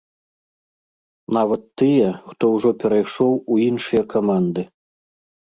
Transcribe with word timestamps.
Нават 1.37 1.61
тыя, 1.81 2.07
хто 2.31 2.43
ўжо 2.55 2.69
перайшоў 2.81 3.31
у 3.51 3.61
іншыя 3.69 4.03
каманды. 4.17 4.61